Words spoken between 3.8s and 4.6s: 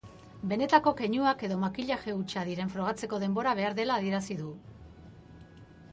dela adierazi du.